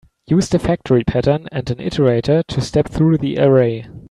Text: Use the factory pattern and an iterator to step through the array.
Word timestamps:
Use 0.25 0.49
the 0.49 0.57
factory 0.57 1.03
pattern 1.03 1.45
and 1.51 1.69
an 1.69 1.77
iterator 1.77 2.41
to 2.47 2.59
step 2.59 2.87
through 2.89 3.19
the 3.19 3.37
array. 3.37 3.85